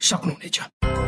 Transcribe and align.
सक्नुहुनेछ 0.00 0.60
श्रोता 0.80 1.07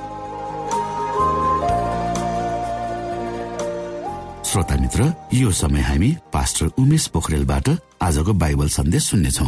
श्रोता 4.51 4.75
मित्र 4.75 5.03
यो 5.33 5.51
समय 5.55 5.81
हामी 5.81 6.07
पास्टर 6.33 6.71
उमेश 6.79 7.05
पोखरेलबाट 7.15 7.69
आजको 8.03 8.33
बाइबल 8.35 8.67
सन्देश 8.67 9.03
सुन्नेछौ। 9.03 9.45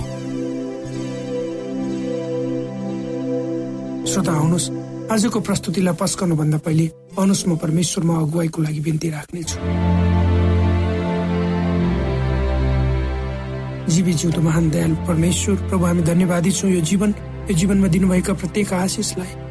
श्रोता 4.07 4.31
आउनुहोस्। 4.31 4.69
आजको 5.12 5.39
प्रस्तुतिलाई 5.43 5.95
पस्कनु 6.00 6.36
भन्दा 6.39 6.57
पहिले 6.63 6.86
आउनुहोस् 7.19 7.48
म 7.48 7.55
परमेश्वरमा 7.60 8.15
अगुवाईको 8.15 8.62
लागि 8.63 8.79
बिन्ती 8.79 9.10
राख्नेछु। 9.12 9.57
जीवी 13.91 14.13
जिउँदो 14.13 14.41
महान 14.41 14.69
दयाल 14.72 14.93
परमेश्वर 15.03 15.55
प्रभु 15.67 15.86
हामी 15.86 16.01
धन्यवादी 16.07 16.51
छौँ 16.51 16.72
यो 16.72 16.81
जीवन। 16.81 17.12
यो 17.51 17.53
जीवनमा 17.60 17.88
दिनुभएका 17.91 18.33
प्रत्येक 18.39 18.74
आशिषलाई 18.74 19.43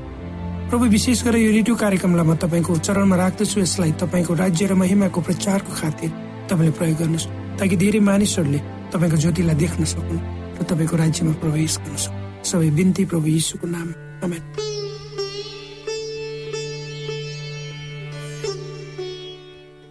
प्रभु 0.73 0.87
विशेष 0.89 1.23
गरेर 1.25 1.43
यो 1.45 1.51
रेडियो 1.53 1.75
कार्यक्रमलाई 1.77 2.25
म 2.25 2.35
तपाईँको 2.41 2.73
चरणमा 2.81 3.17
राख्दछु। 3.17 3.61
यसलाई 3.61 3.93
तपाईँको 4.01 4.33
राज्य 4.41 4.67
र 4.67 4.75
महिमाको 4.81 5.21
प्रचारको 5.21 5.69
खातिर 5.69 6.11
तपाईँले 6.49 6.73
प्रयोग 6.81 6.97
गर्नुहोस् 6.97 7.29
ताकि 7.61 7.77
धेरै 7.77 8.01
मानिसहरूले 8.01 8.61
तपाईँको 8.89 9.17
ज्योतिलाई 9.21 9.57
देख्न 9.61 9.85
सकुन् 9.85 10.25
र 10.57 10.61
तपाईँको 10.65 10.97
राज्यमा 10.97 11.33
प्रवेश 11.45 11.77
गर्न 11.77 11.97
सक्नु। 12.01 12.49
सबै 12.49 12.71
बिन्ती 12.73 13.05
प्रभु 13.05 13.29
यीशुको 13.29 13.67
नाम 13.69 13.89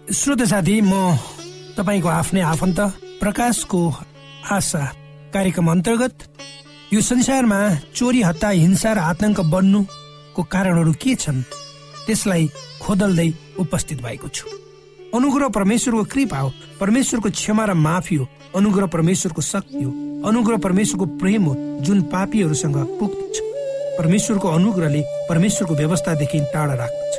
श्रोत 0.10 0.42
साथी 0.50 0.76
म 0.82 0.94
तपाईँको 1.78 2.10
आफ्नै 2.10 2.42
आफन्त 2.42 2.80
प्रकाशको 3.22 3.82
आशा 4.50 4.84
कार्यक्रम 5.30 5.68
अन्तर्गत 5.78 6.18
यो 6.90 7.02
संसारमा 7.06 7.60
चोरी 7.94 8.22
हत्या 8.26 8.50
हिंसा 8.66 8.90
र 8.94 9.00
आतंक 9.14 9.46
बन्नु 9.46 10.01
को 10.36 10.44
कारणहरू 10.44 10.94
के 10.94 11.16
छन् 11.16 11.42
त्यसलाई 12.06 12.50
खोदल्दै 12.82 13.30
उपस्थित 13.60 14.02
भएको 14.02 14.28
छु। 14.28 14.48
अनुग्रह 15.16 15.48
परमेश्वरको 15.50 16.04
कृपा 16.04 16.40
हो 16.40 16.50
परमेश्वरको 16.80 17.30
क्षमा 17.30 17.66
र 17.66 17.74
माफी 17.74 18.16
हो 18.16 18.28
अनुग्रह 18.56 18.88
परमेश्वरको 18.88 19.42
शक्ति 19.42 19.84
हो 19.84 19.92
अनुग्रह 20.30 20.58
परमेश्वरको 20.58 21.06
प्रेम 21.20 21.44
हो 21.46 21.56
जुन 21.84 22.02
पापीहरूसँग 22.14 22.78
पुग्छ 23.00 23.36
परमेश्वरको 24.00 24.48
अनुग्रहले 24.48 25.02
परमेश्वरको 25.30 25.76
व्यवस्थादेखि 25.76 26.40
टाढा 26.54 26.74
राख्दछ। 26.74 27.14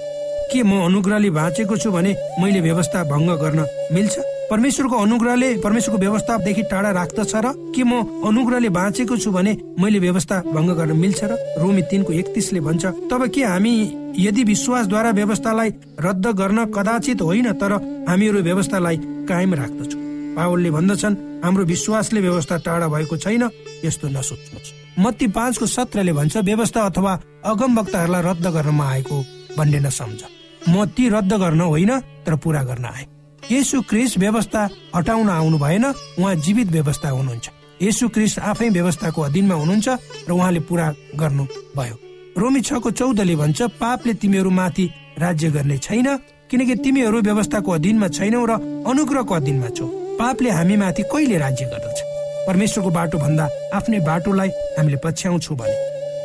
के 0.53 0.63
म 0.63 0.85
अनुग्रहले 0.85 1.31
बाँचेको 1.31 1.77
छु 1.77 1.91
भने 1.93 2.17
मैले 2.41 2.61
व्यवस्था 2.61 3.05
भङ्ग 3.05 3.31
गर्न 3.41 3.61
मिल्छ? 3.93 4.15
परमेश्वरको 4.53 4.97
अनुग्रहले 4.97 5.49
परमेश्वरको 5.65 5.99
व्यवस्थादेखि 5.99 6.63
टाढा 6.71 6.91
राख्दछ 6.93 7.33
र 7.37 7.53
के 7.73 7.83
म 7.83 7.93
अनुग्रहले 8.29 8.69
बाँचेको 8.69 9.17
छु 9.17 9.31
भने 9.33 9.53
मैले 9.81 9.99
व्यवस्था 9.99 10.37
भङ्ग 10.47 10.71
गर्न 10.77 10.93
मिल्छ 10.93 11.21
र 11.25 11.33
रोमी 11.57 11.83
तिनको 11.91 12.13
एकतिसले 12.13 12.61
भन्छ 12.61 12.85
तब 13.09 13.27
के 13.33 13.43
हामी 13.45 13.73
यदि 14.19 14.43
विश्वासद्वारा 14.45 15.11
व्यवस्थालाई 15.11 15.71
रद्द 16.01 16.27
गर्न 16.37 16.65
कदाचित 16.69 17.23
होइन 17.23 17.53
तर 17.57 17.73
हामीहरू 18.09 18.43
व्यवस्थालाई 18.43 18.97
कायम 19.25 19.55
राख्दछौँ। 19.55 20.01
पावलले 20.37 20.71
भन्दछन् 20.71 21.17
हाम्रो 21.45 21.65
विश्वासले 21.65 22.21
व्यवस्था 22.21 22.57
टाढा 22.67 22.89
भएको 22.89 23.17
छैन 23.17 23.49
यस्तो 23.85 24.09
नसोच्नुहोस्। 24.09 25.01
मत्ती 25.01 25.27
पाँचको 25.33 25.67
सत्रले 25.67 26.13
भन्छ 26.13 26.37
व्यवस्था 26.45 26.81
अथवा 26.83 27.13
अगम 27.49 27.79
वक्ताहरूलाई 27.79 28.23
रद्द 28.23 28.47
गर्नमा 28.53 28.85
आएको 28.85 29.17
भन्ने 29.57 29.81
नसम्झ। 29.81 30.21
म 30.69 30.85
ती 30.93 31.09
रद्द 31.09 31.33
गर्न 31.41 31.61
होइन 31.61 31.93
तर 32.27 32.37
पूरा 32.37 32.63
गर्न 32.65 32.85
आए। 32.85 33.05
यसु 33.51 33.81
क्रिस 33.83 34.17
व्यवस्था 34.19 34.69
हटाउन 34.97 35.29
आउनु 35.31 35.59
भएन 35.59 35.85
उहाँ 35.85 36.35
जीवित 36.35 36.69
व्यवस्था 36.69 37.09
हुनुहुन्छ। 37.11 37.51
यसु 37.83 38.09
क्रिस 38.09 38.39
आफै 38.39 38.69
व्यवस्थाको 38.69 39.23
अधीनमा 39.23 39.55
हुनुहुन्छ 39.55 39.89
र 40.29 40.31
उहाँले 40.33 40.61
पूरा 40.71 40.87
गर्नु 41.19 41.45
भयो 41.77 41.97
रोमी 42.39 42.61
छको 42.61 42.91
चौधले 42.91 43.35
भन्छ 43.37 43.63
पापले 43.83 44.15
तिमीहरू 44.15 44.51
माथि 44.51 44.87
राज्य 45.19 45.51
गर्ने 45.51 45.79
छैन 45.79 46.09
किनकि 46.51 46.75
तिमीहरू 46.85 47.21
व्यवस्थाको 47.21 47.71
अधीनमा 47.73 48.09
छैनौ 48.09 48.45
र 48.47 48.53
अनुग्रहको 48.87 49.35
अधीनमा 49.35 49.69
छौ। 49.77 49.87
पापले 50.21 50.51
हामी 50.51 50.77
माथि 50.77 51.03
कहिले 51.13 51.39
राज्य 51.39 51.65
गर्दछ? 51.67 51.99
परमेश्वरको 52.47 52.91
बाटो 52.91 53.19
भन्दा 53.19 53.49
आफ्नै 53.75 54.01
बाटोलाई 54.07 54.49
हामीले 54.79 54.97
पछ्याउँछौ 55.05 55.55
भने। 55.55 55.77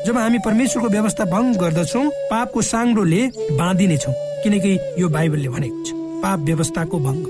जब 0.06 0.18
हामी 0.18 0.40
परमेश्वरको 0.46 0.90
व्यवस्था 0.90 1.26
भङ्ग 1.26 1.58
गर्दछौ 1.58 2.04
पापको 2.32 2.62
साङ्रोले 2.62 3.22
बाँधिनेछौ 3.58 4.14
किनकि 4.44 4.72
यो 5.02 5.10
बाइबलले 5.10 5.50
भनेको 5.50 5.84
छ। 5.84 5.97
पाप 6.22 6.40
व्यवस्थाको 6.40 7.00
भङ्ग। 7.00 7.26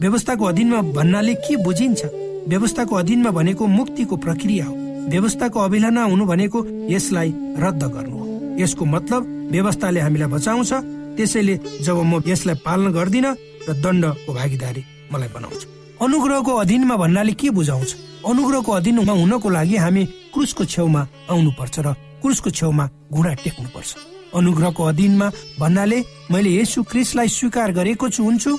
व्यवस्थाको 0.00 0.44
अधीनमा 0.44 0.80
भन्नाले 0.96 1.34
के 1.34 1.56
बुझिन्छ? 1.56 2.04
व्यवस्थाको 2.48 2.96
अधीनमा 2.96 3.30
भनेको 3.30 3.66
मुक्तिको 3.66 4.16
प्रक्रिया 4.16 4.64
हो। 4.66 4.74
व्यवस्थाको 5.08 5.60
अवहेलना 5.60 6.02
हुनु 6.04 6.24
भनेको 6.26 6.58
यसलाई 6.90 7.30
रद्द 7.58 7.82
गर्नु 7.94 8.16
हो। 8.18 8.56
यसको 8.58 8.84
मतलब 8.84 9.22
व्यवस्थाले 9.50 10.00
हामीलाई 10.00 10.28
बचाउँछ 10.28 10.72
त्यसैले 11.16 11.54
जब 11.82 11.96
म 12.02 12.22
यसलाई 12.26 12.56
पालन 12.64 12.92
गर्दिन 12.92 13.26
र 13.68 13.72
दण्डको 13.82 14.32
भागीदारी 14.34 14.82
मलाई 15.12 15.28
बनाउँछ। 15.34 15.60
अनुग्रहको 16.02 16.52
अधीनमा 16.52 16.96
भन्नाले 16.96 17.32
के 17.32 17.50
बुझाउँछ? 17.50 17.90
अनुग्रहको 18.26 18.72
अधीनमा 18.72 19.12
हुनको 19.12 19.48
लागि 19.48 19.76
हामी 19.76 20.04
क्रुसको 20.32 20.64
छेउमा 20.64 21.02
आउनु 21.30 21.50
पर्छ 21.58 21.78
र 21.86 21.92
क्रुसको 22.22 22.50
छेउमा 22.50 22.84
घुँडा 23.12 23.32
टेक्नु 23.44 23.68
पर्छ 23.74 24.13
अनुग्रहको 24.38 24.82
अधीनमा 24.84 25.28
भन्नाले 25.60 25.98
मैले 26.32 26.50
यसु 26.60 26.82
क्रिसलाई 26.90 27.28
स्वीकार 27.28 27.72
गरेको 27.78 28.08
छु 28.08 28.22
हुन्छु 28.24 28.52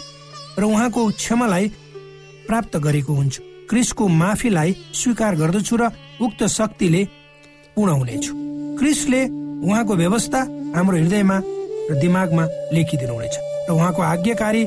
र 0.59 0.63
उहाँको 0.63 1.01
क्षमालाई 1.19 1.65
प्राप्त 2.47 2.77
गरेको 2.85 3.13
हुन्छु। 3.13 3.41
क्रिसको 3.69 4.07
माफीलाई 4.21 4.75
स्वीकार 4.93 5.35
गर्दछु 5.35 5.75
र 5.81 5.89
उक्त 6.21 6.43
शक्तिले 6.57 7.01
पूर्ण 7.75 7.91
हुनेछु 7.99 8.33
क्रिसले 8.79 9.21
उहाँको 9.65 9.93
व्यवस्था 9.95 10.41
हाम्रो 10.75 10.97
हृदयमा 10.97 11.37
र 11.89 11.99
दिमागमा 12.01 12.43
लेखिदिनुहुनेछ 12.73 13.35
र 13.69 13.71
उहाँको 13.73 14.01
आज्ञाकारी 14.01 14.63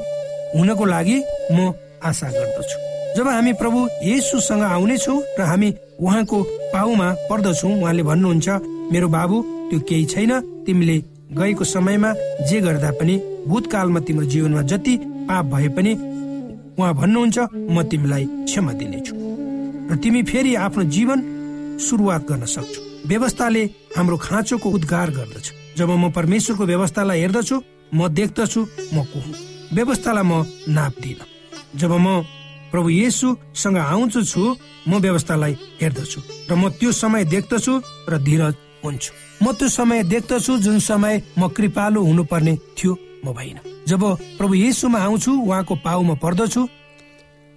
हुनको 0.56 0.84
लागि 0.84 1.16
म 1.52 1.72
आशा 2.08 2.28
गर्दछु। 2.36 2.76
जब 3.16 3.28
हामी 3.28 3.52
प्रभु 3.60 3.78
येसुसँग 4.04 4.62
आउनेछौँ 4.62 5.20
र 5.38 5.42
हामी 5.50 5.68
उहाँको 6.00 6.42
पाउमा 6.74 7.08
पर्दछौँ 7.30 7.72
उहाँले 7.80 8.02
भन्नुहुन्छ 8.10 8.48
मेरो 8.92 9.08
बाबु 9.08 9.36
त्यो 9.68 9.78
केही 9.88 10.04
छैन। 10.12 10.32
तिमीले 10.66 10.96
गएको 11.38 11.64
समयमा 11.64 12.10
जे 12.48 12.60
गर्दा 12.60 12.90
पनि 12.98 13.14
भूतकालमा 13.48 14.00
तिम्रो 14.06 14.26
जीवनमा 14.32 14.62
जति 14.70 14.94
पाप 15.28 15.44
भए 15.52 15.68
पनि 15.76 15.92
उहाँ 16.78 16.94
भन्नुहुन्छ 16.94 17.38
म 17.74 17.82
तिमीलाई 17.90 18.24
क्षमा 18.48 18.72
दिनेछु। 18.80 19.14
र 19.90 19.96
तिमी 20.02 20.22
फेरि 20.30 20.54
आफ्नो 20.66 20.82
जीवन 20.94 21.18
सुरुवात 21.80 22.22
गर्न 22.28 22.44
सक्छौ। 22.44 22.80
व्यवस्थाले 23.08 23.62
हाम्रो 23.96 24.16
खाँचोको 24.16 24.68
उद्गार 24.70 25.10
गर्दछ। 25.10 25.46
जब 25.78 25.90
म 25.90 26.10
परमेश्वरको 26.10 26.64
व्यवस्थालाई 26.64 27.20
हेर्दछु 27.20 27.56
म 27.94 28.08
देख्दछु 28.08 28.60
म 28.94 28.96
को 29.10 29.18
हुँ 29.20 29.34
व्यवस्थालाई 29.72 30.24
म 30.24 30.44
नाप्दिन। 30.68 31.20
जब 31.80 31.92
म 31.92 32.22
प्रभु 32.72 32.88
येसुसँग 32.90 33.76
आउँछु 33.76 34.20
छु 34.24 34.42
म 34.88 35.00
व्यवस्थालाई 35.00 35.52
हेर्दछु। 35.80 36.20
र 36.50 36.54
म 36.56 36.68
त्यो 36.78 36.92
समय 36.92 37.24
देख्दछु 37.24 37.72
र 38.08 38.18
धीरज 38.18 38.54
हुन्छु। 38.84 39.10
म 39.42 39.52
त्यो 39.52 39.68
समय 39.68 40.02
देख्दछु 40.12 40.56
जुन 40.58 40.78
समय 40.80 41.22
म 41.38 41.48
कृपालु 41.48 42.00
हुनुपर्ने 42.04 42.54
थियो 42.76 42.92
म 43.24 43.32
भइन 43.32 43.58
जब 43.88 44.02
प्रभु 44.38 44.54
येसुमा 44.54 44.98
आउँछु 44.98 45.32
उहाँको 45.32 45.74
पाउमा 45.84 46.14
पर्दछु। 46.22 46.62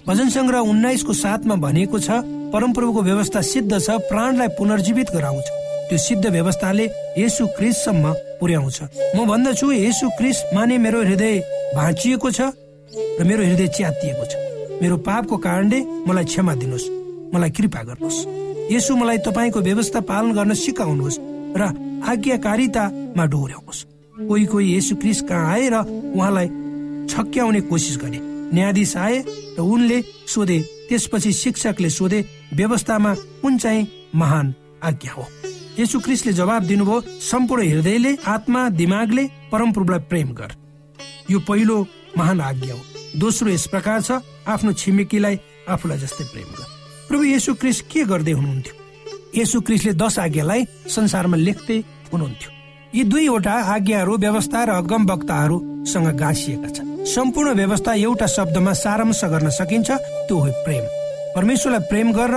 भजन 0.08 0.30
सङ्ग्रह 0.30 0.60
उन्नाइसको 0.72 1.14
साथमा 1.14 1.56
भनेको 1.62 2.00
छ 2.00 2.10
परमप्रभुको 2.54 3.02
व्यवस्था 3.02 3.42
सिद्ध 3.42 3.72
छ 3.80 3.90
प्राणलाई 4.10 4.48
पुनर्जीवित 4.58 5.10
गराउँछ। 5.14 5.48
त्यो 5.90 5.98
सिद्ध 5.98 6.26
व्यवस्थाले 6.26 6.86
यसु 7.18 7.48
क्रिससम्म 7.58 8.14
पुर्याउँछ। 8.40 8.80
म 9.16 9.26
भन्दछु 9.28 9.72
यसु 9.72 10.10
क्रिस 10.18 10.38
माने 10.54 10.78
मेरो 10.78 11.02
हृदय 11.04 11.40
भाँचिएको 11.76 12.32
छ 12.32 12.42
र 13.20 13.24
मेरो 13.24 13.44
हृदय 13.44 13.68
च्यातिएको 13.78 14.26
छ। 14.26 14.34
मेरो 14.82 14.98
पापको 15.06 15.38
कारणले 15.38 15.80
मलाई 16.08 16.26
क्षमा 16.26 16.54
दिनुहोस् 16.56 16.90
मलाई 17.34 17.50
कृपा 17.54 17.82
गर्नुहोस्। 17.88 18.20
यसो 18.72 18.96
मलाई 18.96 19.18
तपाईँको 19.28 19.60
व्यवस्था 19.62 20.00
पालन 20.08 20.32
गर्न 20.32 20.54
सिकाउनुहोस् 20.56 21.20
र 21.60 21.62
आज्ञाकारितामा 22.08 23.26
डोर्याउनुहोस्। 23.26 23.86
कोही 24.28 24.46
कोही 24.46 24.78
यसु 24.78 24.96
क्रिस 24.96 25.22
कहाँ 25.28 25.52
आए 25.52 25.70
र 25.70 25.76
उहाँलाई 26.16 26.48
छक्याउने 27.12 27.62
कोसिस 27.68 27.98
गरे। 27.98 28.20
न्यायाधीश 28.56 28.96
आए 28.98 29.18
र 29.58 29.62
उनले 29.62 30.02
सोधे 30.28 30.60
त्यसपछि 30.90 31.32
शिक्षकले 31.34 31.90
सोधे 31.90 32.20
व्यवस्थामा 32.54 33.14
कुन 33.42 33.58
चाहिँ 33.58 33.88
महान 34.16 34.54
आज्ञा 34.84 35.14
हो? 35.14 35.26
यसु 35.80 36.00
क्रिस्टले 36.00 36.34
जवाब 36.34 36.64
दिनुभयो 36.64 37.02
सम्पूर्ण 37.22 37.68
हृदयले 37.68 38.18
आत्मा 38.28 38.68
दिमागले 38.70 39.24
परमप्रभुलाई 39.52 40.00
प्रेम 40.10 40.30
गर। 40.32 40.52
यो 41.32 41.40
पहिलो 41.40 41.78
महान 42.18 42.42
आज्ञा 42.42 42.74
हो। 42.74 42.82
दोस्रो 43.20 43.50
यस 43.50 43.68
प्रकार 43.68 44.02
छ 44.02 44.20
आफ्नो 44.48 44.74
छिमेकीलाई 44.74 45.40
आफूलाई 45.70 45.98
जस्तै 45.98 46.24
प्रेम 46.24 46.50
गर। 46.56 46.71
प्रभु 47.12 47.24
येसु 47.28 47.54
क्रिस्ट 47.60 47.84
के 47.92 48.04
गर्दै 48.08 48.32
हुनुहुन्थ्यो? 48.32 48.74
येसु 49.36 49.60
क्रिस्टले 49.68 49.94
दश 50.00 50.16
आज्ञालाई 50.20 50.62
संसारमा 50.88 51.38
लेख्दै 51.38 51.78
हुनुहुन्थ्यो। 52.08 52.50
यी 52.96 53.04
दुईवटा 53.04 53.56
आज्ञाहरू 53.76 54.14
व्यवस्था 54.18 54.60
र 54.64 54.70
अगम 54.80 55.04
वक्ताहरूसँग 55.12 56.08
गाँसिएका 56.16 56.70
छन्। 56.72 57.04
सम्पूर्ण 57.04 57.52
व्यवस्था 57.60 57.92
एउटा 58.08 58.28
शब्दमा 58.32 58.74
सारांश 58.84 59.22
गर्न 59.28 59.50
सकिन्छ 59.60 59.92
त्यो 59.92 60.38
हो 60.40 60.48
प्रेम। 60.64 60.84
परमेश्वरलाई 61.36 61.84
प्रेम 61.92 62.08
गर 62.16 62.32
र 62.32 62.36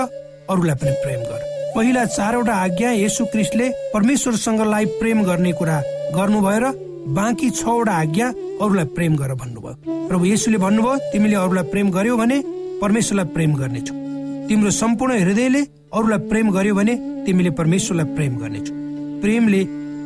अरूलाई 0.50 0.76
पनि 0.82 0.94
प्रेम 1.06 1.20
गर। 1.22 1.40
पहिला 1.78 2.04
चारवटा 2.10 2.54
आज्ञा 2.66 2.90
येसु 2.98 3.24
क्रिस्टले 3.30 3.70
परमेश्वरसँगलाई 3.94 4.84
प्रेम 4.98 5.22
गर्ने 5.22 5.52
कुरा 5.54 5.78
गर्नुभयो 6.18 6.58
र 6.58 6.66
बाँकी 7.14 7.50
छवटा 7.62 7.94
आज्ञा 7.94 8.26
अरूलाई 8.58 8.86
प्रेम 8.90 9.12
गर 9.22 9.34
भन्नुभयो। 9.38 9.74
प्रभु 10.10 10.24
येसुले 10.24 10.58
भन्नुभयो 10.58 10.98
तिमीले 11.14 11.36
अरूलाई 11.46 11.70
प्रेम 11.70 11.90
गर्यो 11.94 12.16
भने 12.18 12.38
परमेश्वरलाई 12.82 13.34
प्रेम 13.34 13.54
गर्नेछौ। 13.54 14.03
तिम्रो 14.48 14.70
सम्पूर्ण 14.70 15.12
हृदयले 15.20 15.60
अरूलाई 15.94 16.18
प्रेम 16.30 16.50
गर्यो 16.52 16.74
भने 16.74 16.94
तिमीले 17.26 17.50
परमेश्वरलाई 17.58 18.06
प्रेम 18.16 18.32
गर्नेछौ। 18.38 18.74
प्रेमले 19.22 19.60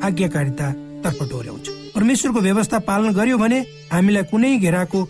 आज्ञाकारिता 0.07 0.67
तर्फ 1.05 1.19
डोर्याउँछ 1.31 1.67
परमेश्वरको 1.95 2.41
व्यवस्था 2.41 2.79
पालन 2.87 3.13
गर्यो 3.13 3.39
भने 3.39 3.59
हामीलाई 3.93 4.25
कुनै 4.31 4.57
घेराको 4.59 5.01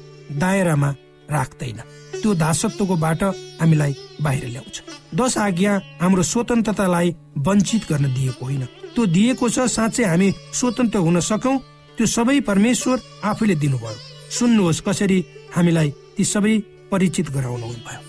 दायरामा 0.41 0.91
राख्दैन। 1.31 1.79
त्यो 2.23 2.35
दासत्वको 2.35 2.97
बाट 2.97 3.23
हामीलाई 3.61 3.93
बाहिर 4.23 4.45
ल्याउँछ। 4.49 4.77
दश 5.15 5.37
आज्ञा 5.39 5.73
हाम्रो 6.01 6.23
स्वतन्त्रतालाई 6.23 7.15
वञ्चित 7.47 7.83
गर्न 7.91 8.05
दिएको 8.15 8.45
होइन। 8.45 8.65
त्यो 8.95 9.07
दिएको 9.07 9.49
छ 9.49 9.69
साँच्चै 9.69 10.05
हामी 10.05 10.29
स्वतन्त्र 10.57 10.99
हुन 10.99 11.21
सकौँ 11.21 11.57
त्यो 11.97 12.07
सबै 12.07 12.41
परमेश्वर 12.49 12.97
आफैले 13.25 13.55
दिनुभयो। 13.55 13.97
सुन्नुहोस् 14.39 14.85
कसरी 14.89 15.19
हामीलाई 15.57 15.89
ती 16.17 16.25
सबै 16.25 16.55
परिचित 16.91 17.31
गराउनु 17.31 17.67
भयो 17.87 18.08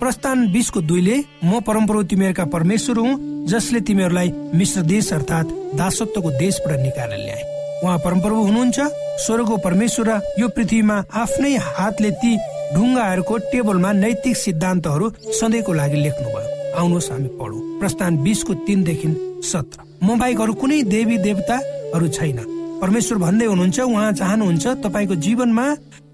प्रस्थान 0.00 0.46
बिसको 0.52 0.80
दुईले 0.80 1.16
म 1.44 1.60
परम्परा 1.66 2.02
तिमीहरूका 2.10 2.44
परमेश्वर 2.52 2.98
हुँ 2.98 3.46
जसले 3.48 3.80
तिमीहरूलाई 3.80 4.28
मिश्र 4.54 4.82
देश 4.82 5.12
अर्थात् 5.12 5.52
दासत्वको 5.76 6.30
देशबाट 6.30 6.80
निकालेर 6.80 7.18
ल्याए। 7.18 7.42
उहाँ 7.84 7.98
परमप्रभु 8.04 8.42
हुनुहुन्छ 8.42 8.78
स्वर्गको 9.24 9.56
परमेश्वर 9.64 10.08
यो 10.40 10.48
पृथ्वीमा 10.48 10.96
आफ्नै 11.22 11.54
हातले 11.56 12.10
ती 12.20 12.36
ढुङ्गाहरूको 12.74 13.36
टेबलमा 13.52 13.92
नैतिक 13.92 14.36
सिद्धान्तहरू 14.36 15.10
सधैँको 15.40 15.72
लागि 15.72 15.98
लेख्नुभयो। 16.02 16.48
आउनुहोस् 16.76 17.10
हामी 17.10 17.28
पढौँ। 17.40 17.60
प्रस्थान 17.80 18.16
बिसको 18.24 18.54
तिनदेखि 18.66 19.08
सत्र। 19.50 19.78
म 20.04 20.18
बाहेक 20.18 20.40
अरू 20.40 20.52
कुनै 20.60 20.82
देवी 20.92 21.16
देवताहरू 21.18 22.08
छैन। 22.08 22.38
परमेश्वर 22.82 23.18
भन्दै 23.18 23.46
हुनुहुन्छ 23.46 23.78
उहाँ 23.80 24.12
चाहनुहुन्छ 24.12 24.66
तपाईँको 24.84 25.14
जीवनमा 25.24 25.66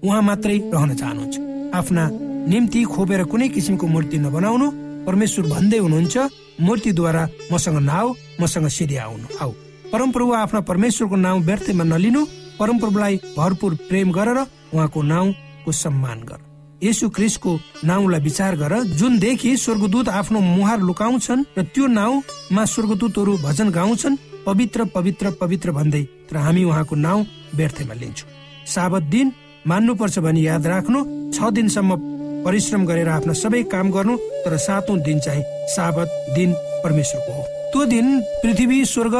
उहाँ 0.03 0.21
मात्रै 0.21 0.57
रहन 0.73 0.95
चाहनुहुन्छ। 0.95 1.35
आफ्ना 1.75 2.03
निम्ति 2.49 2.83
खोपेर 2.83 3.23
कुनै 3.31 3.47
किसिमको 3.49 3.87
मूर्ति 3.87 4.17
नबनाउनु 4.19 4.67
परमेश्वर 5.07 5.45
भन्दै 5.47 5.77
हुनुहुन्छ 5.77 6.17
मूर्तिद्वारा 6.61 7.23
मसँग 7.51 7.77
नआऊ 7.89 8.07
मसँग 8.41 8.67
सिधै 8.67 8.97
आउनु। 8.97 9.27
आऊ। 9.41 9.51
परमप्रभु 9.91 10.31
आफ्ना 10.33 10.59
परमेश्वरको 10.69 11.15
नाउँ 11.15 11.39
व्यर्थमा 11.41 11.83
नलिनु 11.83 12.21
परमप्रभुलाई 12.59 13.15
भरपुर 13.37 13.75
प्रेम 13.89 14.11
गरेर 14.11 14.39
उहाँको 14.73 15.01
नाउँको 15.01 15.71
सम्मान 15.71 16.19
गर। 16.29 16.39
यसु 16.83 17.09
क्रिस्टको 17.09 17.51
नाउँलाई 17.85 18.21
विचार 18.21 18.55
गर। 18.55 18.73
जुन 18.99 19.19
देखि 19.19 19.55
स्वर्गदूत 19.57 20.09
आफ्नो 20.09 20.39
मुहार 20.39 20.79
लुकाउँछन् 20.81 21.45
र 21.57 21.63
त्यो 21.63 21.87
नाउँमा 21.87 22.65
स्वर्गदूतहरू 22.65 23.37
भजन 23.39 23.69
गाउँछन् 23.71 24.17
पवित्र 24.45 24.85
पवित्र 24.95 25.31
पवित्र 25.41 25.71
भन्दै 25.71 26.03
तर 26.29 26.37
हामी 26.37 26.63
उहाँको 26.63 26.95
नाउँ 26.95 27.25
व्यर्थमा 27.55 27.93
लिन्छौँ। 27.93 28.29
साबत 28.67 29.03
दिन 29.07 29.31
मान्नुपर्छ 29.67 30.19
भनी 30.19 30.47
याद 30.47 30.67
राख्नु 30.67 30.99
छ 31.31 31.51
दिनसम्म 31.55 32.12
परिश्रम 32.45 32.85
गरेर 32.85 33.09
आफ्ना 33.09 33.33
सबै 33.33 33.63
काम 33.71 33.91
गर्नु 33.91 34.17
तर 34.45 34.57
सातौं 34.57 34.99
दिन 35.01 35.19
चाहिँ 35.19 35.43
साबत 35.67 36.09
दिन 36.35 36.53
परमेश्वरको 36.83 37.31
हो। 37.33 37.43
त्यो 37.71 37.85
दिन 37.85 38.07
पृथ्वी 38.43 38.83
स्वर्ग 38.85 39.15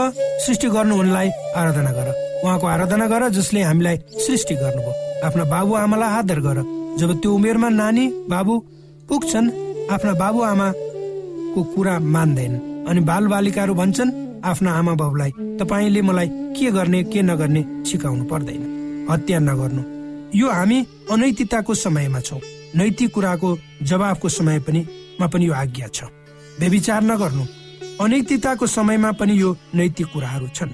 सृष्टि 0.45 0.67
गर्नु 0.69 0.99
उनलाई 0.99 1.29
आराधना 1.55 1.91
गर। 1.91 2.07
उहाँको 2.43 2.67
आराधना 2.67 3.07
गर 3.07 3.29
जसले 3.29 3.61
हामीलाई 3.61 3.97
सृष्टि 4.25 4.55
गर्नुभयो। 4.55 4.93
आफ्ना 5.27 5.43
बाबु 5.43 5.73
आमालाई 5.75 6.09
आदर 6.19 6.39
गर। 6.39 6.57
जब 6.99 7.09
त्यो 7.21 7.33
उमेरमा 7.33 7.69
नानी 7.69 8.07
बाबु 8.29 8.53
पुग्छन् 9.09 9.49
आफ्ना 9.91 10.13
बाबु 10.13 10.41
आमाको 10.43 11.63
कुरा 11.73 11.99
मान्दैन 11.99 12.53
अनि 12.89 12.99
बाल 13.09 13.27
बालिकाहरू 13.27 13.73
भन्छन् 13.73 14.11
आफ्ना 14.45 14.71
आमा 14.71 14.93
बाबुलाई 15.01 15.31
तपाईँले 15.59 16.01
मलाई 16.01 16.27
के 16.55 16.71
गर्ने 16.71 17.03
के 17.03 17.21
नगर्ने 17.21 17.61
सिकाउनु 17.89 18.23
पर्दैन। 18.25 18.61
हत्या 19.09 19.39
नगर्नु। 19.39 19.83
यो 20.39 20.47
हामी 20.51 20.79
अनैतिकताको 21.11 21.73
समयमा 21.73 22.19
छौँ। 22.19 22.41
नैतिक 22.75 23.11
कुराको 23.11 23.57
जवाफको 23.81 24.29
समय 24.29 24.59
पनि 24.59 24.87
मा 25.21 25.27
पनि 25.27 25.47
यो 25.47 25.53
आज्ञा 25.53 25.87
छ। 25.87 26.03
व्यविचार 26.59 27.03
नगर्नु। 27.03 27.45
अनैतिकताको 28.01 28.67
समयमा 28.67 29.11
पनि 29.11 29.41
यो 29.41 29.57
नैतिक 29.75 30.07
कुराहरू 30.07 30.47
छन्। 30.47 30.69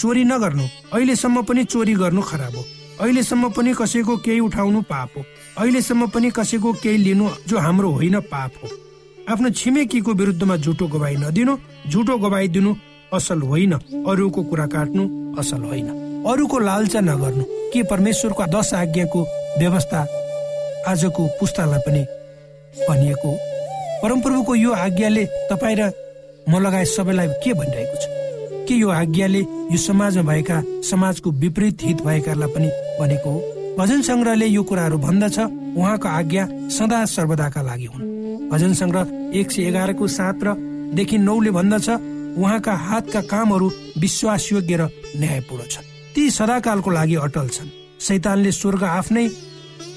चोरी 0.00 0.24
नगर्नु। 0.24 0.64
अहिलेसम्म 0.92 1.42
पनि 1.42 1.64
चोरी 1.64 1.94
गर्नु 1.94 2.22
खराब 2.22 2.56
हो। 2.56 2.64
अहिलेसम्म 3.00 3.50
पनि 3.50 3.74
कसैको 3.74 4.16
केही 4.16 4.40
उठाउनु 4.40 4.82
पाप 4.82 5.08
हो। 5.16 5.24
अहिलेसम्म 5.58 6.06
पनि 6.06 6.30
कसैको 6.30 6.72
केही 6.72 6.96
लिनु 6.96 7.28
जो 7.48 7.58
हाम्रो 7.58 7.90
होइन 7.90 8.20
पाप 8.20 8.52
हो। 8.62 8.68
आफ्नो 9.30 9.50
छिमेकीको 9.50 10.12
विरुद्धमा 10.12 10.56
झुटो 10.56 10.86
गवाई 10.86 11.16
नदिनु। 11.16 11.56
झुटो 11.88 12.18
गवाई 12.18 12.48
दिनु 12.48 12.74
असल 13.12 13.42
होइन। 13.42 13.72
अरूको 14.08 14.42
कुरा 14.42 14.66
काट्नु 14.66 15.34
असल 15.38 15.62
होइन। 15.62 15.88
अरूको 16.26 16.58
लालचा 16.58 17.00
नगर्नु। 17.00 17.44
के 17.44 17.82
परमेश्वरको 17.82 18.44
दश 18.44 18.74
आज्ञाको 18.74 19.22
व्यवस्था 19.58 20.21
आजको 20.88 21.22
पुस्तालाई 21.40 21.80
पनि 21.86 22.02
भनिएको 22.88 23.30
परमप्रभुको 24.02 24.54
यो 24.54 24.72
आज्ञाले 24.72 25.24
तपाईँ 25.50 25.76
र 25.76 25.92
म 26.48 26.58
लगायत 26.58 26.88
सबैलाई 26.88 27.28
के 27.38 27.52
भनिरहेको 27.54 27.96
छ? 28.02 28.04
के 28.66 28.74
यो 28.74 28.88
आज्ञाले 28.90 29.40
यो 29.70 29.78
समाजमा 29.78 30.22
भएका 30.22 30.62
समाजको 30.90 31.30
विपरीत 31.30 31.78
हित 31.82 31.98
भएकालाई 32.02 32.50
पनि 32.54 32.68
भनेको 33.00 33.30
हो? 33.30 33.40
भजन 33.78 34.02
सङ्ग्रहले 34.02 34.46
यो 34.46 34.62
कुराहरू 34.62 34.98
भन्दछ। 34.98 35.38
उहाँको 35.78 36.08
आज्ञा 36.08 36.44
सदा 36.76 37.04
सर्वदाका 37.06 37.62
लागि 37.62 37.86
हुन्। 37.86 38.50
भजन 38.50 38.72
सङ्ग्रह 38.74 39.38
एक 39.38 39.50
सय 39.52 39.62
एघारको 39.70 40.06
सात 40.08 40.38
र 40.44 40.54
देखि 40.98 41.18
नौले 41.18 41.50
भन्दछ 41.50 41.88
उहाँका 42.36 42.74
हातका 42.88 43.20
कामहरू 43.30 43.70
विश्वासयोग्य 44.02 44.76
र 44.76 44.82
न्यायपूर्ण 45.16 45.62
छन्। 45.70 45.86
ती 46.14 46.30
सदाकालको 46.30 46.90
लागि 46.90 47.14
अटल 47.22 47.48
छन्। 47.48 47.70
सैतानले 48.02 48.52
स्वर्ग 48.52 48.82
आफ्नै 48.82 49.28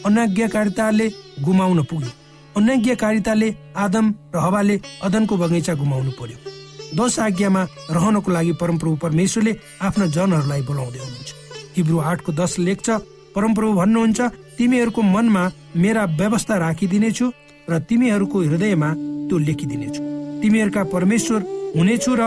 अनाज्ञाकारिताले 0.06 1.08
गुमाउन 1.42 1.82
पुग्यो। 1.90 2.12
अनाज्ञाकारिताले 2.58 3.50
आदम 3.76 4.06
र 4.34 4.38
हवाले 4.38 4.76
अदनको 5.04 5.36
बगैँचा 5.38 5.74
गुमाउनु 5.74 6.12
पर्यो। 6.20 6.38
दश 6.96 7.20
आज्ञामा 7.20 7.62
रहनको 7.92 8.32
लागि 8.32 8.54
परमप्रभु 8.62 8.96
परमेश्वरले 8.96 9.54
आफ्ना 9.82 10.06
जनहरूलाई 10.16 10.62
बोलाउँदै 10.62 11.00
हुनुहुन्छ। 11.00 11.32
हिब्रू 11.78 11.98
आठको 12.00 12.32
दश 12.32 12.54
लेख्छ 12.60 12.88
परमप्रभु 13.36 13.74
भन्नुहुन्छ 13.74 14.20
तिमीहरूको 14.58 15.02
मनमा 15.02 15.44
मेरा 15.76 16.04
व्यवस्था 16.16 16.56
राखिदिनेछु 16.58 17.26
र 17.70 17.80
तिमीहरूको 17.90 18.38
हृदयमा 18.42 18.90
त्यो 19.28 19.38
लेखिदिनेछु। 19.38 20.02
तिमीहरूका 20.42 20.84
परमेश्वर 20.94 21.40
हुनेछु 21.76 22.12
र 22.16 22.22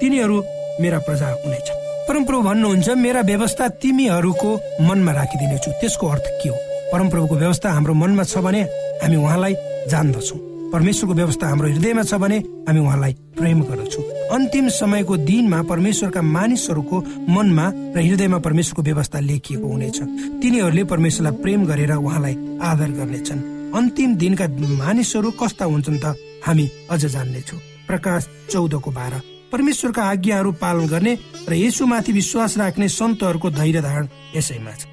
तिनीहरू 0.00 0.36
मेरा 0.80 0.98
प्रजा 1.06 1.28
हुनेछ 1.44 1.66
परमप्रभु 2.08 2.42
भन्नुहुन्छ 2.48 2.88
मेरा 3.04 3.20
व्यवस्था 3.20 3.68
तिमीहरूको 3.82 4.50
मनमा 4.88 5.12
राखिदिनेछु। 5.12 5.70
त्यसको 5.80 6.06
अर्थ 6.06 6.26
के 6.40 6.48
हो? 6.48 6.56
परमप्रभुको 6.94 7.36
व्यवस्था 7.36 7.70
हाम्रो 7.74 7.94
मनमा 7.98 8.22
छ 8.22 8.38
भने 8.38 8.62
हामी 9.02 9.16
उहाँलाई 9.18 9.54
जान्दछौँ। 9.90 10.38
परमेश्वरको 10.70 11.14
व्यवस्था 11.14 11.46
हाम्रो 11.48 11.68
हृदयमा 11.68 12.02
छ 12.02 12.14
भने 12.22 12.38
हामी 12.70 12.80
उहाँलाई 12.80 13.12
प्रेम 13.34 13.62
गर्दछौँ। 13.66 14.04
अन्तिम 14.30 14.68
समयको 14.70 15.16
दिनमा 15.26 15.62
परमेश्वरका 15.66 16.22
मानिसहरूको 16.22 16.96
मनमा 17.34 17.66
र 17.94 17.98
हृदयमा 17.98 18.38
परमेश्वरको 18.46 18.82
व्यवस्था 18.82 19.18
लेखिएको 19.20 19.66
हुनेछ। 19.66 19.98
तिनीहरूले 20.38 20.84
परमेश्वरलाई 20.86 21.42
प्रेम 21.42 21.66
गरेर 21.66 21.92
उहाँलाई 21.98 22.34
आदर 22.62 22.90
गर्नेछन्। 22.98 23.40
अन्तिम 23.74 24.14
दिनका 24.14 24.46
मानिसहरू 24.78 25.30
कस्ता 25.34 25.64
हुन्छन् 25.64 25.98
त 25.98 26.14
हामी 26.46 26.70
अझ 26.90 27.02
जान्नेछौँ। 27.06 27.58
प्रकाश 27.90 28.28
चौधको 28.50 28.90
बाह्र। 28.90 29.14
परमेश्वरका 29.52 30.02
आज्ञाहरू 30.02 30.50
पालन 30.62 30.86
गर्ने 30.86 31.18
र 31.50 31.52
यसुमाथि 31.58 32.12
विश्वास 32.12 32.58
राख्ने 32.58 32.88
सन्तहरूको 32.88 33.50
धैर्य 33.50 33.82
धारण 33.82 34.08
यसैमा 34.36 34.74
छ। 34.78 34.86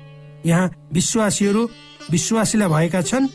यहाँ 0.46 0.90
विश्वासीहरू 0.94 1.62
विश्वासीलाई 2.10 2.70
भएका 2.70 3.02
छन् 3.02 3.28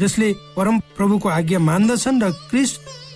जसले 0.00 0.32
परम 0.56 0.78
प्रभुको 0.96 1.28
आज्ञा 1.28 1.58
मान्दछन् 1.60 2.22
र 2.22 2.30
क्रिस 2.50 2.70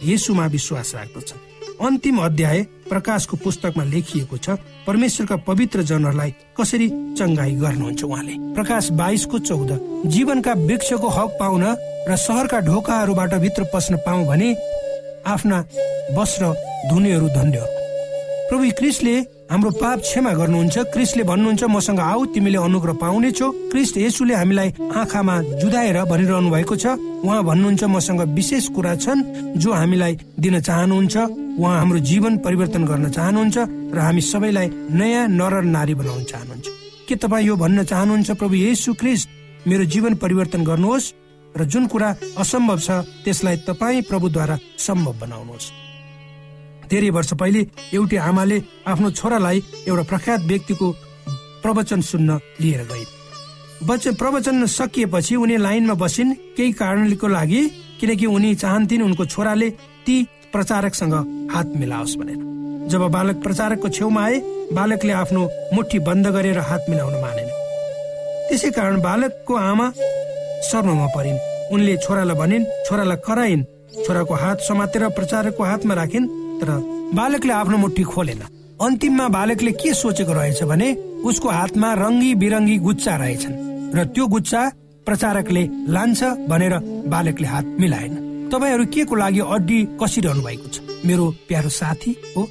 येसुमा 0.05 0.47
विश्वास 0.47 0.95
राख्दछन्। 0.95 1.43
अन्तिम 1.81 2.19
अध्याय 2.19 2.63
प्रकाशको 2.89 3.37
पुस्तकमा 3.37 3.85
लेखिएको 3.85 4.37
छ 4.37 4.51
परमेश्वरका 4.87 5.37
पवित्र 5.49 5.83
जनहरूलाई 5.83 6.31
कसरी 6.61 6.89
चङ्गाई 7.19 7.53
गर्नुहुन्छ 7.59 8.03
उहाँले? 8.05 8.35
प्रकाश 8.55 8.91
बाइसको 8.93 9.39
चौध 9.39 9.71
जीवनका 10.07 10.53
वृक्षको 10.53 11.09
हक 11.09 11.31
पाउन 11.41 11.65
र 12.09 12.17
सहरका 12.17 12.61
ढोकाहरूबाट 12.61 13.35
भित्र 13.35 13.63
पस्न 13.75 13.97
पाऊ 14.07 14.25
भने 14.27 14.55
आफ्ना 15.27 15.59
वस्त्र 16.15 16.53
धुनेहरू 16.91 17.29
धन्य। 17.29 17.59
प्रभु 18.49 18.71
क्रिस्टले 18.79 19.17
हाम्रो 19.51 19.71
पाप 19.77 19.99
क्षमा 20.01 20.33
गर्नुहुन्छ 20.41 20.79
क्रिस्टले 20.89 21.23
भन्नुहुन्छ 21.29 21.65
मसँग 21.69 22.01
आऊ 22.01 22.25
तिमीले 22.33 22.59
अनुग्रह 22.65 22.95
पाउनेछौ। 22.97 23.49
क्रिस्ट 23.71 23.97
यसुले 24.01 24.35
हामीलाई 24.35 24.69
आँखामा 24.97 25.35
जुदाएर 25.61 25.99
भनिरहनु 26.09 26.49
भएको 26.49 26.77
छ। 26.77 26.97
उहाँ 27.21 27.43
भन्नुहुन्छ 27.45 27.85
मसँग 27.85 28.21
विशेष 28.33 28.69
कुरा 28.73 28.95
छन् 29.05 29.21
जो 29.61 29.73
हामीलाई 29.73 30.13
दिन 30.41 30.61
चाहनुहुन्छ। 30.61 31.17
उहाँ 31.61 31.79
हाम्रो 31.79 31.99
जीवन 32.01 32.39
परिवर्तन 32.41 32.85
गर्न 32.89 33.11
चाहनुहुन्छ 33.13 33.57
र 33.93 33.99
हामी 34.01 34.21
सबैलाई 34.25 34.69
नयाँ 34.97 35.29
नर 35.29 35.55
नारी 35.77 35.95
बनाउन 35.95 36.25
चाहनुहुन्छ। 36.25 36.67
के 37.09 37.15
तपाईँ 37.21 37.47
यो 37.47 37.55
भन्न 37.61 37.85
चाहनुहुन्छ 37.85 38.31
प्रभु 38.41 38.55
येसु 38.55 38.95
क्रिस्ट? 38.97 39.29
मेरो 39.69 39.85
जीवन 39.85 40.15
परिवर्तन 40.25 40.65
गर्नुहोस् 40.65 41.13
र 41.53 41.65
जुन 41.69 41.87
कुरा 41.93 42.09
असम्भव 42.41 42.79
छ 42.81 42.91
त्यसलाई 43.25 43.57
तपाईँ 43.69 44.03
प्रभुद्वारा 44.09 44.57
सम्भव 44.81 45.13
बनाउनुहोस्। 45.21 45.84
धेरै 46.91 47.11
वर्ष 47.11 47.33
पहिले 47.41 47.67
एउटी 47.95 48.17
आमाले 48.17 48.63
आफ्नो 48.87 49.11
छोरालाई 49.11 49.59
एउटा 49.89 50.03
प्रख्यात 50.03 50.41
व्यक्तिको 50.41 50.87
प्रवचन 51.63 52.01
सुन्न 52.01 52.39
लिएर 52.61 52.83
गए। 52.85 53.05
बच्चन 53.83 54.15
प्रवचन 54.15 54.67
सकिएपछि 54.67 55.35
उनी 55.37 55.57
लाइनमा 55.57 55.95
बसिन् 55.95 56.35
केही 56.57 56.73
कारणको 56.73 57.29
लागि 57.29 57.63
किनकि 58.01 58.27
उनी 58.27 58.55
चाहन्थिन् 58.55 59.03
उनको 59.03 59.25
छोराले 59.27 59.71
ती 60.07 60.17
प्रचारकसँग 60.53 61.15
हात 61.53 61.73
मिलाओस् 61.77 62.17
भनेर। 62.17 62.41
जब 62.89 63.03
बालक 63.11 63.37
प्रचारकको 63.43 63.89
छेउमा 63.89 64.23
आए 64.25 64.39
बालकले 64.73 65.13
आफ्नो 65.13 65.43
मुठी 65.75 65.99
बन्द 65.99 66.27
गरेर 66.29 66.59
हात 66.61 66.87
मिलाउन 66.89 67.15
मानेन। 67.21 67.49
त्यसै 68.49 68.71
कारण 68.71 69.01
बालकको 69.01 69.55
आमा 69.55 69.91
शर्ममा 70.69 71.07
परिन्। 71.17 71.39
उनले 71.73 71.97
छोरालाई 71.97 72.37
भनिन् 72.37 72.65
छोरालाई 72.87 73.17
कराइन्। 73.27 73.67
छोराको 74.05 74.35
हात 74.35 74.59
समातेर 74.69 75.09
प्रचारकको 75.09 75.63
हातमा 75.65 75.95
राखिन्। 75.95 76.44
तर 76.65 77.13
बालकले 77.15 77.53
आफ्नो 77.53 77.77
मुठी 77.79 78.03
खोलेन। 78.03 78.41
अन्तिममा 78.81 79.29
बालकले 79.29 79.73
के 79.77 79.93
सोचेको 79.95 80.33
रहेछ 80.33 80.63
भने 80.65 80.89
उसको 81.29 81.49
हातमा 81.49 81.93
रङ्गी 81.95 82.35
बिरङ्गी 82.41 82.77
गुच्चा 82.79 83.15
रहेछन् 83.17 83.93
र 83.95 84.05
त्यो 84.15 84.25
गुच्चा 84.27 84.61
प्रचारकले 85.07 85.63
लान्छ 85.93 86.49
भनेर 86.49 86.75
बालकले 87.13 87.49
हात 87.49 87.67
मिलाएन। 87.81 88.15
तपाईँहरू 88.53 88.85
के 88.89 89.05
को 89.05 89.15
लागि 89.15 89.41
अड्डी 89.45 89.79
कसिरहनु 90.01 90.43
भएको 90.43 90.69
छ? 90.69 90.77
मेरो 91.05 91.25
प्यारो 91.49 91.69
साथी 91.69 92.13
हो। 92.37 92.43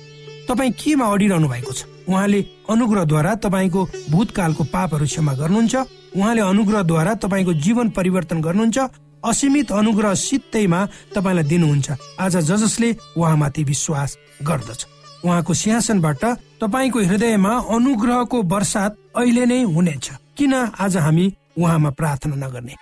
तपाईँ 0.48 0.72
केमा 0.72 1.06
अडिरहनु 1.06 1.48
भएको 1.48 1.72
छ? 1.74 1.86
उहाँले 2.10 2.40
अनुग्रहद्वारा 2.70 3.36
तपाईँको 3.42 3.82
भूतकालको 4.12 4.64
पापहरू 4.64 5.06
क्षमा 5.06 5.34
गर्नुहुन्छ। 5.34 5.76
उहाँले 6.16 6.42
अनुग्रहद्वारा 6.42 7.14
तपाईँको 7.14 7.54
जीवन 7.54 7.90
परिवर्तन 7.90 8.42
गर्नुहुन्छ। 8.42 8.78
असीमित 9.24 9.72
अनुग्रह 9.72 10.14
सित्तैमा 10.14 10.80
तपाईँलाई 11.16 11.44
दिनुहुन्छ। 11.44 11.92
आज 12.20 12.36
ज 12.38 12.56
जसले 12.64 12.90
उहाँमाथि 13.18 13.64
विश्वास 13.64 14.18
गर्दछ। 14.44 14.86
उहाँको 15.26 15.54
सिंहासनबाट 15.54 16.24
तपाईँको 16.62 17.00
हृदयमा 17.00 17.54
अनुग्रहको 17.70 18.42
वर्षात 18.44 18.92
अहिले 19.16 19.46
नै 19.46 19.62
हुनेछ। 19.64 20.12
किन 20.38 20.54
आज 20.54 20.98
हामी 20.98 21.26
उहाँमा 21.58 21.90
प्रार्थना 21.90 22.36
नगर्ने? 22.36 22.76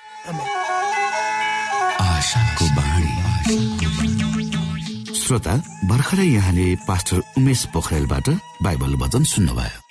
श्रोता 5.13 5.53
भर्खरै 5.85 6.25
यहाँले 6.25 6.75
पास्टर 6.87 7.21
उमेश 7.37 7.65
पोखरेलबाट 7.73 8.29
बाइबल 8.63 8.95
वचन 8.95 9.23
सुन्नुभयो। 9.23 9.90